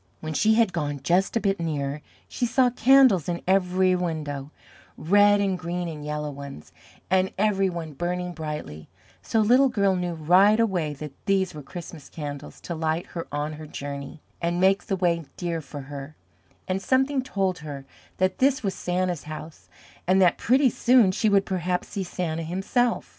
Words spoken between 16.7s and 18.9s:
something told her that this was